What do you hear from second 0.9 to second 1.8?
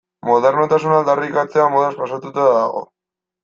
aldarrikatzea